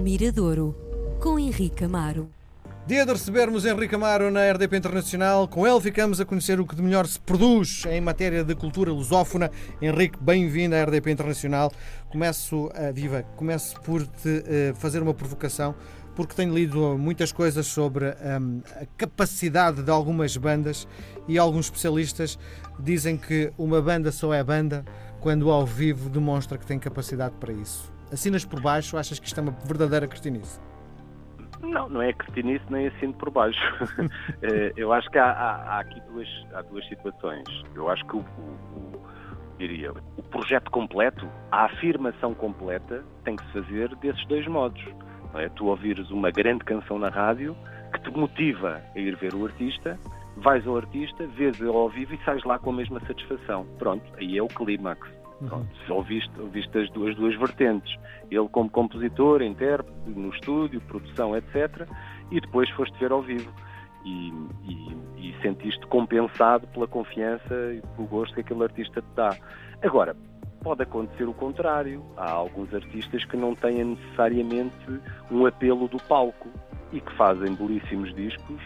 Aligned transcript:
Miradouro, 0.00 0.74
com 1.20 1.38
Henrique 1.38 1.84
Amaro. 1.84 2.30
Dia 2.86 3.04
de 3.04 3.12
recebermos 3.12 3.66
Henrique 3.66 3.94
Amaro 3.94 4.30
na 4.30 4.50
RDP 4.50 4.78
Internacional. 4.78 5.46
Com 5.46 5.66
ele 5.66 5.78
ficamos 5.78 6.18
a 6.22 6.24
conhecer 6.24 6.58
o 6.58 6.66
que 6.66 6.74
de 6.74 6.80
melhor 6.80 7.06
se 7.06 7.20
produz 7.20 7.84
em 7.86 8.00
matéria 8.00 8.42
de 8.42 8.54
cultura 8.54 8.90
lusófona. 8.90 9.50
Henrique, 9.80 10.18
bem-vindo 10.18 10.74
à 10.74 10.84
RDP 10.84 11.10
Internacional. 11.10 11.70
Começo, 12.08 12.68
uh, 12.68 12.72
viva, 12.94 13.22
começo 13.36 13.78
por 13.82 14.06
te 14.06 14.28
uh, 14.28 14.74
fazer 14.76 15.02
uma 15.02 15.12
provocação, 15.12 15.74
porque 16.16 16.34
tenho 16.34 16.54
lido 16.54 16.96
muitas 16.96 17.30
coisas 17.30 17.66
sobre 17.66 18.06
um, 18.06 18.62
a 18.80 18.86
capacidade 18.96 19.82
de 19.82 19.90
algumas 19.90 20.34
bandas 20.34 20.88
e 21.28 21.36
alguns 21.36 21.66
especialistas 21.66 22.38
dizem 22.78 23.18
que 23.18 23.52
uma 23.58 23.82
banda 23.82 24.10
só 24.10 24.32
é 24.32 24.42
banda 24.42 24.82
quando 25.20 25.50
ao 25.50 25.66
vivo 25.66 26.08
demonstra 26.08 26.56
que 26.56 26.64
tem 26.64 26.78
capacidade 26.78 27.34
para 27.38 27.52
isso. 27.52 27.99
Assinas 28.12 28.44
por 28.44 28.60
baixo, 28.60 28.96
achas 28.96 29.18
que 29.18 29.26
isto 29.26 29.38
é 29.38 29.42
uma 29.42 29.52
verdadeira 29.64 30.06
cretinice? 30.08 30.60
Não, 31.62 31.88
não 31.88 32.02
é 32.02 32.12
cretinice 32.12 32.64
nem 32.70 32.88
assino 32.88 33.14
por 33.14 33.30
baixo. 33.30 33.60
Eh, 34.42 34.72
eu 34.74 34.90
acho 34.90 35.10
que 35.10 35.18
há, 35.18 35.30
há, 35.30 35.76
há, 35.76 35.80
aqui 35.80 36.00
duas, 36.10 36.26
há 36.54 36.62
duas 36.62 36.86
situações. 36.88 37.44
Eu 37.74 37.90
acho 37.90 38.02
que 38.06 38.16
o, 38.16 38.20
o, 38.20 39.02
diria, 39.58 39.92
o 39.92 40.22
projeto 40.22 40.70
completo, 40.70 41.28
a 41.52 41.66
afirmação 41.66 42.34
completa, 42.34 43.04
tem 43.22 43.36
que 43.36 43.44
se 43.46 43.52
fazer 43.52 43.94
desses 43.96 44.24
dois 44.26 44.46
modos. 44.46 44.82
É? 45.34 45.48
Tu 45.50 45.66
ouvires 45.66 46.10
uma 46.10 46.30
grande 46.30 46.64
canção 46.64 46.98
na 46.98 47.10
rádio 47.10 47.54
que 47.92 48.00
te 48.00 48.10
motiva 48.10 48.80
a 48.94 48.98
ir 48.98 49.14
ver 49.16 49.34
o 49.34 49.44
artista, 49.44 49.98
vais 50.38 50.66
ao 50.66 50.78
artista, 50.78 51.26
vês 51.26 51.60
ele 51.60 51.68
ao 51.68 51.90
vivo 51.90 52.14
e 52.14 52.24
sais 52.24 52.42
lá 52.44 52.58
com 52.58 52.70
a 52.70 52.72
mesma 52.72 53.00
satisfação. 53.00 53.66
Pronto, 53.78 54.04
aí 54.16 54.38
é 54.38 54.42
o 54.42 54.48
clímax. 54.48 55.19
Pronto, 55.48 55.68
uhum. 55.88 55.96
ouviste, 55.96 56.30
ouviste 56.38 56.78
as 56.78 56.90
duas, 56.90 57.16
duas 57.16 57.34
vertentes. 57.36 57.94
Ele 58.30 58.48
como 58.48 58.70
compositor, 58.70 59.42
intérprete, 59.42 59.98
no 60.06 60.30
estúdio, 60.30 60.80
produção, 60.82 61.36
etc. 61.36 61.88
E 62.30 62.40
depois 62.40 62.68
foste 62.70 62.96
ver 62.98 63.10
ao 63.10 63.22
vivo. 63.22 63.50
E, 64.04 64.32
e, 64.64 64.96
e 65.16 65.42
sentiste 65.42 65.86
compensado 65.86 66.66
pela 66.68 66.86
confiança 66.86 67.54
e 67.74 67.82
pelo 67.94 68.08
gosto 68.08 68.34
que 68.34 68.40
aquele 68.40 68.62
artista 68.62 69.02
te 69.02 69.08
dá. 69.14 69.36
Agora, 69.82 70.16
pode 70.62 70.82
acontecer 70.82 71.24
o 71.24 71.34
contrário. 71.34 72.02
Há 72.16 72.30
alguns 72.30 72.72
artistas 72.74 73.24
que 73.24 73.36
não 73.36 73.54
têm 73.54 73.84
necessariamente 73.84 75.00
um 75.30 75.44
apelo 75.44 75.88
do 75.88 75.98
palco 76.04 76.48
e 76.92 77.00
que 77.00 77.12
fazem 77.14 77.54
belíssimos 77.54 78.14
discos 78.14 78.62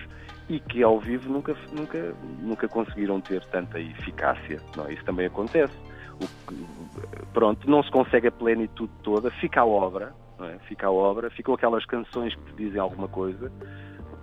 e 0.48 0.60
que 0.60 0.82
ao 0.82 1.00
vivo 1.00 1.28
nunca, 1.32 1.56
nunca, 1.72 2.14
nunca 2.40 2.68
conseguiram 2.68 3.20
ter 3.20 3.44
tanta 3.46 3.80
eficácia. 3.80 4.60
Não, 4.76 4.86
é? 4.86 4.92
isso 4.92 5.04
também 5.04 5.26
acontece 5.26 5.74
o, 6.20 7.26
pronto, 7.32 7.68
não 7.68 7.82
se 7.82 7.90
consegue 7.90 8.28
a 8.28 8.32
plenitude 8.32 8.92
toda, 9.02 9.30
fica 9.30 9.60
a 9.60 9.66
obra, 9.66 10.14
é? 10.40 10.58
fica 10.66 10.86
a 10.86 10.90
obra, 10.90 11.30
ficam 11.30 11.54
aquelas 11.54 11.84
canções 11.86 12.34
que 12.34 12.42
te 12.52 12.56
dizem 12.56 12.80
alguma 12.80 13.08
coisa, 13.08 13.50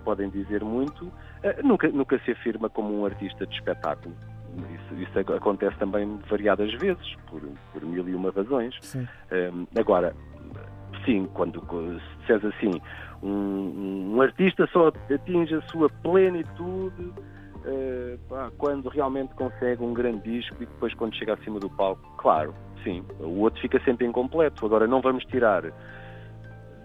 podem 0.04 0.28
dizer 0.30 0.64
muito, 0.64 1.04
uh, 1.06 1.12
nunca, 1.66 1.88
nunca 1.88 2.18
se 2.20 2.32
afirma 2.32 2.68
como 2.68 3.00
um 3.00 3.04
artista 3.04 3.46
de 3.46 3.54
espetáculo. 3.54 4.14
Isso, 4.74 5.02
isso 5.02 5.18
acontece 5.32 5.76
também 5.78 6.18
variadas 6.28 6.72
vezes, 6.74 7.14
por, 7.30 7.40
por 7.72 7.82
mil 7.82 8.06
e 8.06 8.14
uma 8.14 8.30
razões. 8.30 8.78
Um, 8.94 9.66
agora, 9.78 10.14
sim, 11.06 11.26
quando 11.32 11.60
se 11.60 12.18
disseres 12.20 12.44
assim, 12.44 12.80
um, 13.22 14.14
um 14.14 14.20
artista 14.20 14.68
só 14.72 14.88
atinge 14.88 15.54
a 15.54 15.62
sua 15.62 15.88
plenitude 15.88 17.12
uh, 17.64 18.18
pá, 18.28 18.50
quando 18.58 18.88
realmente 18.88 19.34
consegue 19.34 19.82
um 19.82 19.92
grande 19.92 20.30
disco 20.30 20.56
e 20.62 20.66
depois 20.66 20.94
quando 20.94 21.14
chega 21.16 21.34
acima 21.34 21.58
do 21.58 21.70
palco, 21.70 22.02
claro, 22.18 22.54
sim, 22.82 23.04
o 23.20 23.40
outro 23.40 23.60
fica 23.60 23.82
sempre 23.84 24.06
incompleto. 24.06 24.64
Agora 24.64 24.86
não 24.86 25.00
vamos 25.00 25.24
tirar, 25.24 25.64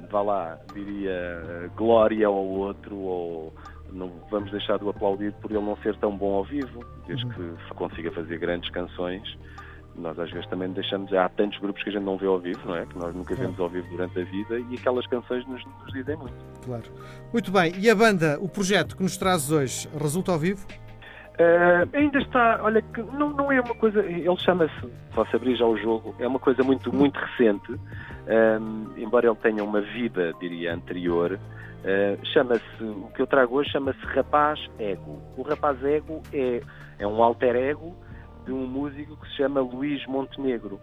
vá 0.10 0.22
lá, 0.22 0.60
diria, 0.74 1.72
glória 1.76 2.28
ao 2.28 2.36
outro 2.36 2.96
ou 2.96 3.54
não 3.92 4.12
vamos 4.30 4.52
deixar 4.52 4.78
de 4.78 4.86
o 4.86 4.90
aplaudir 4.90 5.34
por 5.34 5.52
ele 5.52 5.62
não 5.62 5.78
ser 5.78 5.96
tão 5.98 6.16
bom 6.16 6.36
ao 6.36 6.44
vivo, 6.44 6.86
desde 7.08 7.26
uhum. 7.26 7.56
que 7.58 7.74
consiga 7.76 8.12
fazer 8.12 8.38
grandes 8.38 8.70
canções 8.70 9.38
nós 9.98 10.18
às 10.20 10.30
vezes 10.32 10.48
também 10.48 10.70
deixamos, 10.70 11.12
há 11.14 11.28
tantos 11.30 11.60
grupos 11.60 11.84
que 11.84 11.90
a 11.90 11.94
gente 11.94 12.04
não 12.04 12.18
vê 12.18 12.28
ao 12.28 12.40
vivo, 12.40 12.60
não 12.66 12.76
é? 12.76 12.86
Que 12.86 12.98
nós 12.98 13.14
nunca 13.14 13.36
vemos 13.36 13.60
ao 13.60 13.70
vivo 13.70 13.88
durante 13.90 14.20
a 14.20 14.24
vida 14.24 14.60
e 14.60 14.76
aquelas 14.76 15.06
canções 15.08 15.46
nos, 15.48 15.64
nos 15.66 15.94
dizem 15.94 16.16
muito. 16.16 16.36
Claro. 16.66 16.84
Muito 17.32 17.52
bem, 17.52 17.74
e 17.78 17.90
a 17.90 17.96
banda, 17.96 18.38
o 18.40 18.48
projeto 18.48 18.96
que 18.96 19.04
nos 19.04 19.18
trazes 19.18 19.52
hoje, 19.52 19.90
resulta 20.00 20.32
ao 20.32 20.40
vivo? 20.40 20.66
Uh, 21.40 21.88
ainda 21.94 22.18
está, 22.18 22.60
olha, 22.64 22.82
que 22.82 23.00
não, 23.00 23.30
não 23.30 23.52
é 23.52 23.62
uma 23.62 23.76
coisa, 23.76 24.04
ele 24.04 24.38
chama-se, 24.38 24.88
posso 25.14 25.36
abrir 25.36 25.56
já 25.56 25.66
o 25.66 25.78
jogo, 25.78 26.16
é 26.18 26.28
uma 26.28 26.40
coisa 26.40 26.64
muito, 26.64 26.92
muito 26.92 27.16
recente, 27.20 27.74
um, 27.74 27.78
eh, 28.26 28.60
embora 28.98 29.28
ele 29.28 29.36
tenha 29.36 29.64
uma 29.64 29.80
vida, 29.80 30.34
diria, 30.40 30.74
anterior, 30.74 31.34
uh, 31.34 32.26
chama-se, 32.26 32.84
o 32.84 33.12
que 33.14 33.22
eu 33.22 33.28
trago 33.28 33.56
hoje 33.56 33.70
chama-se 33.70 34.00
Rapaz 34.08 34.60
Ego. 34.80 35.22
O 35.38 35.44
Rapaz 35.44 35.84
Ego 35.84 36.24
é, 36.34 36.60
é 36.98 37.06
um 37.06 37.22
alter 37.22 37.56
ego 37.56 37.96
de 38.48 38.54
um 38.54 38.66
músico 38.66 39.18
que 39.18 39.28
se 39.28 39.36
chama 39.36 39.60
Luís 39.60 40.04
Montenegro. 40.08 40.80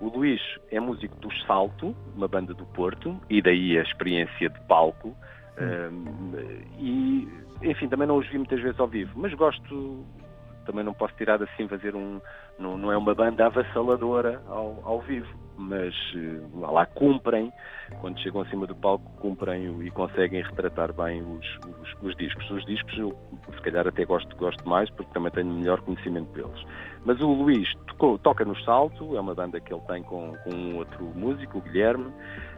O 0.00 0.08
Luís 0.08 0.40
é 0.70 0.78
músico 0.78 1.16
do 1.16 1.28
Salto, 1.44 1.94
uma 2.14 2.28
banda 2.28 2.54
do 2.54 2.64
Porto, 2.64 3.20
e 3.28 3.42
daí 3.42 3.76
a 3.76 3.82
experiência 3.82 4.48
de 4.48 4.60
palco. 4.62 5.14
Um, 5.60 6.32
e, 6.78 7.28
enfim, 7.62 7.88
também 7.88 8.06
não 8.06 8.18
os 8.18 8.28
vi 8.28 8.38
muitas 8.38 8.60
vezes 8.60 8.78
ao 8.78 8.86
vivo, 8.86 9.10
mas 9.16 9.34
gosto, 9.34 10.06
também 10.64 10.84
não 10.84 10.94
posso 10.94 11.14
tirar 11.14 11.42
assim, 11.42 11.66
fazer 11.66 11.96
um. 11.96 12.20
Não, 12.58 12.76
não 12.76 12.92
é 12.92 12.96
uma 12.96 13.14
banda 13.14 13.46
avassaladora 13.46 14.42
ao, 14.48 14.82
ao 14.84 15.00
vivo 15.00 15.28
mas 15.58 15.92
uh, 16.14 16.60
lá 16.70 16.86
cumprem, 16.86 17.52
quando 18.00 18.18
chegam 18.20 18.42
acima 18.42 18.66
do 18.66 18.76
palco, 18.76 19.04
cumprem 19.18 19.84
e 19.84 19.90
conseguem 19.90 20.42
retratar 20.42 20.92
bem 20.92 21.20
os, 21.20 21.58
os, 21.82 22.02
os, 22.02 22.16
discos. 22.16 22.48
Os 22.50 22.64
discos 22.64 22.96
eu, 22.96 23.18
se 23.52 23.60
calhar, 23.62 23.86
até 23.86 24.04
gosto, 24.04 24.34
gosto 24.36 24.66
mais, 24.66 24.88
porque 24.90 25.12
também 25.12 25.32
tenho 25.32 25.52
melhor 25.52 25.80
conhecimento 25.80 26.32
deles. 26.32 26.64
Mas 27.04 27.20
o 27.20 27.26
Luís 27.26 27.68
tocou, 27.88 28.18
toca 28.18 28.44
no 28.44 28.56
Salto, 28.62 29.16
é 29.16 29.20
uma 29.20 29.34
banda 29.34 29.60
que 29.60 29.74
ele 29.74 29.82
tem 29.82 30.02
com, 30.04 30.32
com 30.44 30.54
um 30.54 30.76
outro 30.76 31.04
músico, 31.04 31.58
o 31.58 31.60
Guilherme. 31.60 32.06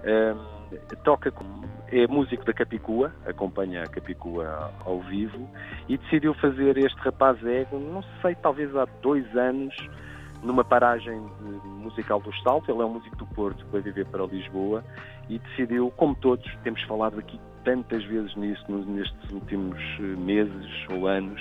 Um, 0.05 0.61
toca 1.03 1.31
com, 1.31 1.45
é 1.89 2.07
músico 2.07 2.45
da 2.45 2.53
Capicua, 2.53 3.13
acompanha 3.27 3.83
a 3.83 3.87
Capicua 3.89 4.73
ao 4.85 5.01
vivo 5.01 5.49
e 5.89 5.97
decidiu 5.99 6.35
fazer 6.35 6.77
este 6.79 6.99
rapaz 7.01 7.45
ego, 7.45 7.79
não 7.79 8.03
sei, 8.23 8.35
talvez 8.37 8.75
há 8.77 8.87
dois 9.03 9.25
anos, 9.37 9.75
numa 10.43 10.65
paragem 10.65 11.21
musical 11.65 12.21
do 12.21 12.35
Salto. 12.43 12.71
Ele 12.71 12.83
é 12.83 12.85
um 12.85 12.95
músico 12.95 13.17
do 13.17 13.27
Porto 13.27 13.65
que 13.65 13.73
vai 13.73 13.81
viver 13.81 14.07
para 14.07 14.25
Lisboa 14.25 14.85
e 15.29 15.39
decidiu, 15.39 15.93
como 15.97 16.15
todos, 16.15 16.51
temos 16.63 16.83
falado 16.83 17.19
aqui 17.19 17.41
tantas 17.65 18.03
vezes 18.05 18.35
nisso 18.37 18.65
nestes 18.69 19.31
últimos 19.31 19.79
eh, 19.99 20.03
meses 20.03 20.87
ou 20.91 21.07
anos, 21.07 21.41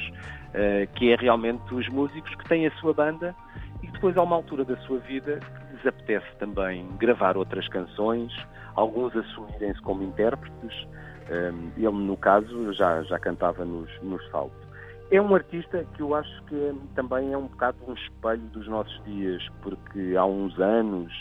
eh, 0.53 0.87
que 0.95 1.11
é 1.11 1.15
realmente 1.15 1.73
os 1.73 1.87
músicos 1.89 2.33
que 2.35 2.43
têm 2.45 2.67
a 2.67 2.71
sua 2.71 2.93
banda 2.93 3.33
e 3.81 3.87
depois, 3.87 4.17
a 4.17 4.21
uma 4.21 4.35
altura 4.35 4.65
da 4.65 4.75
sua 4.77 4.99
vida, 4.99 5.39
lhes 5.71 5.87
apetece 5.87 6.27
também 6.37 6.85
gravar 6.97 7.37
outras 7.37 7.67
canções, 7.69 8.33
alguns 8.75 9.15
assumirem-se 9.15 9.81
como 9.81 10.03
intérpretes. 10.03 10.87
Eh, 11.29 11.53
ele, 11.77 11.89
no 11.89 12.17
caso, 12.17 12.73
já, 12.73 13.01
já 13.03 13.17
cantava 13.17 13.63
nos, 13.63 13.89
nos 14.01 14.23
saltos. 14.29 14.68
É 15.11 15.19
um 15.19 15.33
artista 15.33 15.83
que 15.95 16.03
eu 16.03 16.13
acho 16.13 16.43
que 16.43 16.55
é, 16.55 16.73
também 16.93 17.33
é 17.33 17.37
um 17.37 17.47
bocado 17.47 17.77
um 17.87 17.93
espelho 17.93 18.43
dos 18.53 18.67
nossos 18.67 19.03
dias, 19.05 19.43
porque 19.63 20.15
há 20.15 20.23
uns 20.23 20.57
anos 20.59 21.11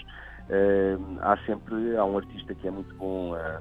uh, 0.51 1.19
há 1.23 1.39
sempre 1.47 1.97
há 1.97 2.05
um 2.05 2.19
artista 2.19 2.55
que 2.55 2.69
é 2.69 2.71
muito 2.71 2.95
bom 2.97 3.35
a, 3.35 3.61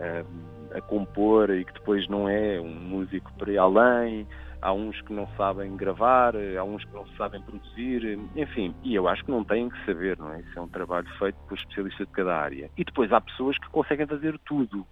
a, 0.00 0.78
a, 0.78 0.80
compor 0.82 1.50
e 1.50 1.64
que 1.64 1.72
depois 1.74 2.08
não 2.08 2.28
é 2.28 2.60
um 2.60 2.68
músico 2.68 3.32
para 3.38 3.52
ir 3.52 3.58
além, 3.58 4.26
há 4.60 4.72
uns 4.72 5.00
que 5.02 5.12
não 5.12 5.28
sabem 5.36 5.76
gravar, 5.76 6.34
há 6.34 6.64
uns 6.64 6.84
que 6.84 6.92
não 6.92 7.06
sabem 7.16 7.40
produzir, 7.40 8.18
enfim, 8.34 8.74
e 8.82 8.96
eu 8.96 9.06
acho 9.06 9.24
que 9.24 9.30
não 9.30 9.44
têm 9.44 9.68
que 9.68 9.86
saber, 9.86 10.18
não 10.18 10.32
é? 10.32 10.40
Isso 10.40 10.58
é 10.58 10.62
um 10.62 10.68
trabalho 10.68 11.06
feito 11.16 11.36
por 11.48 11.56
especialistas 11.56 12.08
de 12.08 12.12
cada 12.12 12.36
área. 12.36 12.68
E 12.76 12.84
depois 12.84 13.12
há 13.12 13.20
pessoas 13.20 13.56
que 13.56 13.70
conseguem 13.70 14.06
fazer 14.06 14.36
tudo 14.44 14.84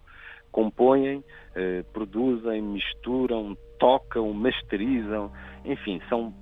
compõem, 0.51 1.23
eh, 1.55 1.83
produzem, 1.93 2.61
misturam, 2.61 3.55
tocam, 3.79 4.31
masterizam, 4.33 5.31
enfim, 5.65 6.01
são 6.09 6.33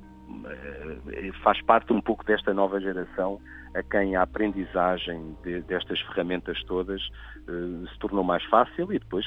eh, 0.46 1.32
faz 1.42 1.62
parte 1.62 1.94
um 1.94 2.02
pouco 2.02 2.26
desta 2.26 2.54
nova 2.54 2.80
geração 2.82 3.40
a 3.74 3.84
quem 3.84 4.16
a 4.16 4.24
aprendizagem 4.24 5.36
de, 5.44 5.62
destas 5.62 6.00
ferramentas 6.02 6.62
todas 6.64 7.02
eh, 7.48 7.88
se 7.92 8.00
tornou 8.00 8.24
mais 8.24 8.44
fácil 8.46 8.92
e 8.92 9.00
depois, 9.00 9.26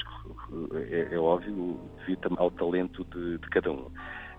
é, 0.89 1.15
é 1.15 1.17
óbvio, 1.17 1.79
devido 1.99 2.35
ao 2.37 2.51
talento 2.51 3.03
de, 3.05 3.37
de 3.37 3.49
cada 3.49 3.71
um. 3.71 3.89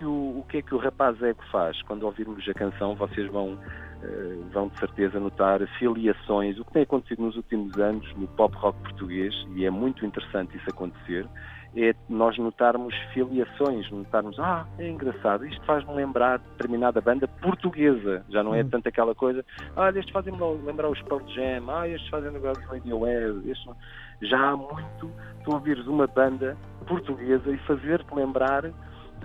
o, 0.01 0.39
o 0.39 0.45
que 0.47 0.57
é 0.57 0.61
que 0.61 0.73
o 0.73 0.77
rapaz 0.77 1.21
ego 1.21 1.43
faz? 1.51 1.81
Quando 1.83 2.03
ouvirmos 2.03 2.47
a 2.47 2.53
canção, 2.53 2.95
vocês 2.95 3.29
vão, 3.31 3.53
uh, 3.53 4.43
vão 4.51 4.69
de 4.69 4.79
certeza 4.79 5.19
notar 5.19 5.59
filiações, 5.79 6.57
o 6.59 6.65
que 6.65 6.73
tem 6.73 6.83
acontecido 6.83 7.23
nos 7.23 7.35
últimos 7.35 7.77
anos 7.77 8.09
no 8.15 8.27
pop 8.27 8.55
rock 8.55 8.79
português, 8.81 9.33
e 9.55 9.65
é 9.65 9.69
muito 9.69 10.05
interessante 10.05 10.55
isso 10.55 10.69
acontecer, 10.69 11.27
é 11.75 11.93
nós 12.07 12.37
notarmos 12.37 12.93
filiações, 13.13 13.89
notarmos, 13.91 14.37
ah, 14.39 14.65
é 14.77 14.89
engraçado, 14.89 15.45
isto 15.45 15.65
faz-me 15.65 15.93
lembrar 15.93 16.39
determinada 16.39 17.01
banda 17.01 17.27
portuguesa, 17.27 18.23
já 18.29 18.43
não 18.43 18.53
é 18.53 18.61
hum. 18.61 18.69
tanto 18.69 18.87
aquela 18.87 19.15
coisa, 19.15 19.43
ah, 19.75 19.89
estes 19.89 20.11
fazem-me 20.11 20.39
lembrar 20.65 20.89
os 20.89 21.01
Pearl 21.01 21.25
Jam, 21.29 21.69
ah, 21.69 21.87
estes 21.87 22.09
fazem 22.09 22.31
lembrar 22.31 22.51
os 22.51 22.63
Radiohead, 22.65 23.49
estes... 23.49 23.71
já 24.21 24.51
há 24.51 24.57
muito 24.57 25.11
tu 25.43 25.53
ouvires 25.53 25.85
uma 25.87 26.07
banda 26.07 26.55
portuguesa 26.87 27.49
e 27.49 27.57
fazer-te 27.59 28.13
lembrar 28.13 28.71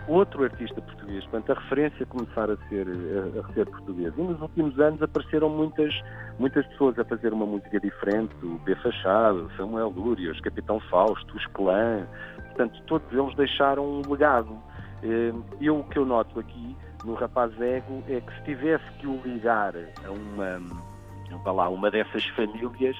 outro 0.06 0.44
artista 0.44 0.80
português, 0.80 1.22
portanto 1.24 1.52
a 1.52 1.60
referência 1.60 2.06
começar 2.06 2.50
a 2.50 2.56
ser, 2.68 2.86
a, 2.88 3.40
a 3.40 3.52
ser 3.52 3.66
portuguesa. 3.66 4.14
E 4.16 4.22
nos 4.22 4.40
últimos 4.40 4.78
anos 4.80 5.02
apareceram 5.02 5.48
muitas, 5.50 5.94
muitas 6.38 6.66
pessoas 6.68 6.98
a 6.98 7.04
fazer 7.04 7.32
uma 7.32 7.46
música 7.46 7.78
diferente, 7.78 8.34
o 8.42 8.58
B 8.58 8.74
Fachado, 8.76 9.50
Samuel 9.56 9.90
Lúria, 9.90 10.32
os 10.32 10.40
Capitão 10.40 10.80
Fausto, 10.80 11.36
os 11.36 11.46
Clã, 11.48 12.06
portanto 12.36 12.82
todos 12.86 13.12
eles 13.12 13.34
deixaram 13.36 13.84
um 13.84 14.02
legado. 14.10 14.58
Eh, 15.02 15.32
eu 15.60 15.78
o 15.78 15.84
que 15.84 15.98
eu 15.98 16.04
noto 16.04 16.40
aqui 16.40 16.76
no 17.04 17.14
Rapaz 17.14 17.52
Ego 17.60 18.02
é 18.08 18.20
que 18.20 18.34
se 18.34 18.42
tivesse 18.44 18.84
que 18.98 19.06
o 19.06 19.20
ligar 19.24 19.74
a 20.04 20.10
uma 20.10 20.60
para 21.36 21.52
lá, 21.52 21.68
uma 21.68 21.90
dessas 21.90 22.24
famílias 22.28 22.96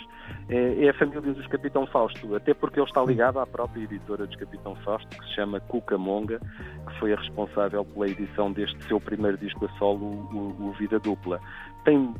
é, 0.48 0.84
é, 0.84 0.88
a 0.88 0.94
família 0.94 1.20
dos 1.20 1.46
Capitão 1.46 1.86
Fausto, 1.86 2.34
até 2.34 2.54
porque 2.54 2.80
ele 2.80 2.86
está 2.86 3.02
ligado 3.02 3.38
à 3.38 3.46
própria 3.46 3.82
editora 3.82 4.26
dos 4.26 4.36
Capitão 4.36 4.74
Fausto, 4.76 5.08
que 5.08 5.24
se 5.26 5.34
chama 5.34 5.60
Cucamonga, 5.60 6.40
que 6.86 6.98
foi 6.98 7.12
a 7.12 7.16
responsável 7.16 7.84
pela 7.84 8.08
edição 8.08 8.52
deste 8.52 8.82
seu 8.84 9.00
primeiro 9.00 9.36
disco 9.38 9.66
a 9.66 9.78
solo, 9.78 10.06
o, 10.06 10.68
o 10.68 10.72
Vida 10.72 10.98
Dupla. 10.98 11.40
Tem 11.84 12.14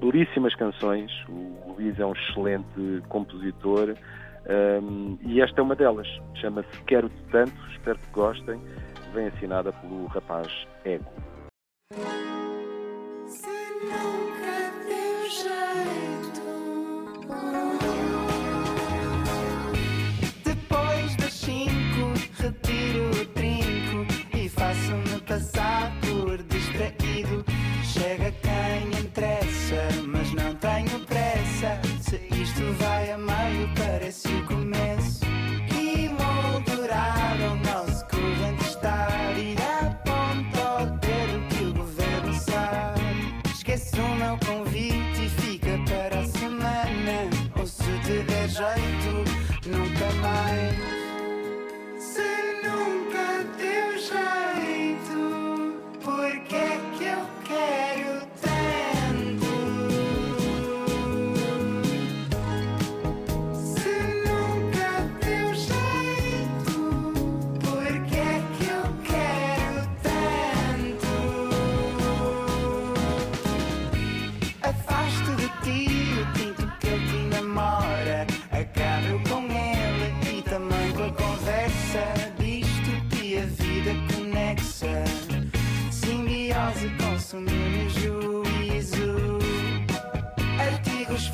duríssimas 0.00 0.54
canções, 0.54 1.10
o 1.28 1.72
Luís 1.72 1.98
é 1.98 2.06
um 2.06 2.12
excelente 2.12 3.02
compositor 3.08 3.94
um, 4.82 5.18
e 5.22 5.42
esta 5.42 5.60
é 5.60 5.62
uma 5.62 5.76
delas, 5.76 6.08
chama-se 6.36 6.82
Quero-te 6.84 7.22
Tanto, 7.30 7.52
espero 7.72 7.98
que 7.98 8.10
gostem, 8.12 8.60
vem 9.12 9.26
assinada 9.26 9.72
pelo 9.72 10.06
rapaz 10.06 10.66
Ego. 10.84 11.10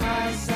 I. 0.07 0.54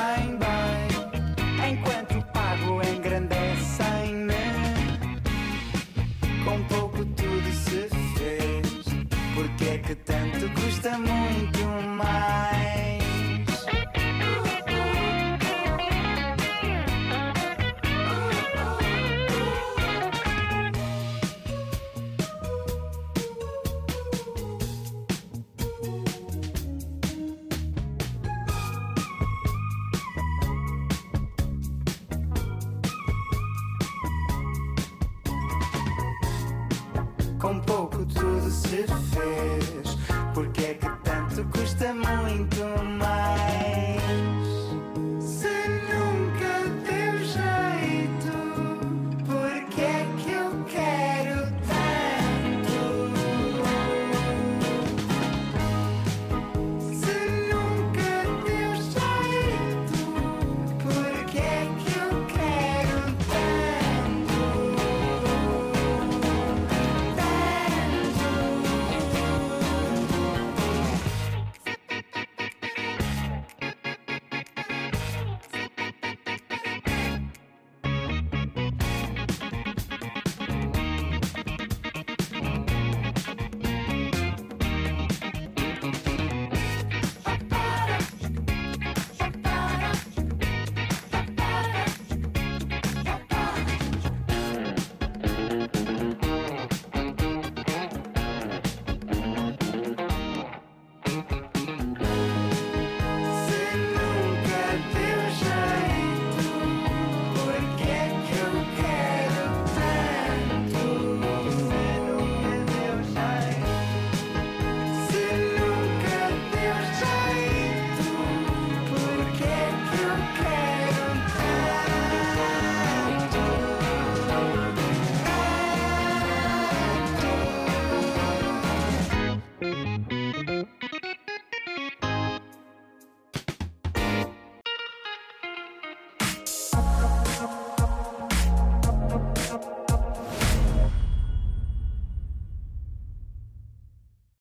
com 37.39 37.61
pouco 37.61 38.05
tudo 38.07 38.51
se 38.51 38.85
fez. 38.87 39.97
Porque 40.35 40.61
é 40.61 40.75
que 40.75 40.89
tanto 41.05 41.45
custa 41.53 41.95
muito 41.95 42.65
mais? 42.99 44.38